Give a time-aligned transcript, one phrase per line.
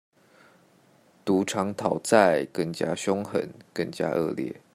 [1.23, 4.59] 賭場討債更加兇狠、更加惡劣